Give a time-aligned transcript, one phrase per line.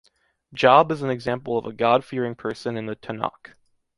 [0.51, 3.53] Job is an example of a God-fearing person in the Tanach.